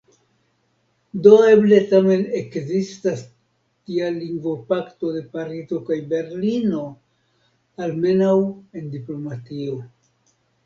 [1.25, 3.21] Do eble tamen ekzistas
[3.89, 6.81] tia lingvopakto de Parizo kaj Berlino–
[7.89, 8.33] almenaŭ
[8.81, 9.77] en diplomatio.